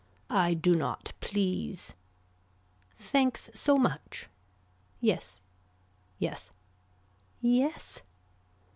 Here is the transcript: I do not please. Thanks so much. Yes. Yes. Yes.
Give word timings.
I 0.31 0.55
do 0.55 0.73
not 0.75 1.13
please. 1.19 1.93
Thanks 2.97 3.51
so 3.53 3.77
much. 3.77 4.29
Yes. 4.99 5.41
Yes. 6.17 6.49
Yes. 7.39 8.01